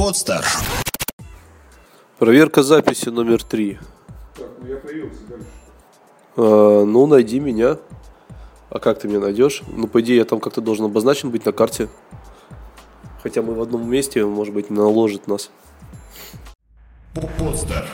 Подстар. 0.00 0.46
Проверка 2.18 2.62
записи 2.62 3.10
номер 3.10 3.44
три. 3.44 3.78
Так, 4.34 4.48
ну 4.58 4.66
я 4.66 4.76
появился 4.76 5.20
дальше. 5.28 5.46
А, 6.36 6.84
ну, 6.86 7.06
найди 7.06 7.38
меня. 7.38 7.76
А 8.70 8.78
как 8.78 8.98
ты 8.98 9.08
меня 9.08 9.20
найдешь? 9.20 9.62
Ну, 9.68 9.86
по 9.88 10.00
идее, 10.00 10.16
я 10.16 10.24
там 10.24 10.40
как-то 10.40 10.62
должен 10.62 10.86
обозначен 10.86 11.30
быть 11.30 11.44
на 11.44 11.52
карте. 11.52 11.90
Хотя 13.22 13.42
мы 13.42 13.52
в 13.52 13.60
одном 13.60 13.90
месте, 13.90 14.24
может 14.24 14.54
быть, 14.54 14.70
наложит 14.70 15.28
нас. 15.28 15.50
Подстар. 17.38 17.86